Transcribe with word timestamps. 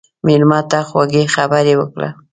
مېلمه 0.25 0.59
ته 0.69 0.79
خوږې 0.87 1.23
خبرې 1.35 1.73
وکړه. 1.77 2.09